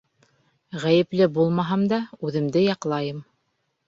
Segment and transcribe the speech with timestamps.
[0.85, 1.99] Ғәйепле булмаһам да,
[2.31, 3.21] үҙемде яҡлайым.